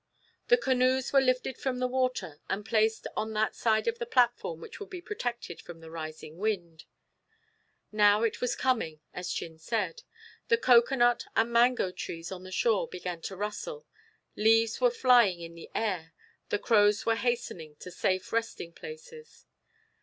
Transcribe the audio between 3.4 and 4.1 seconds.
side of the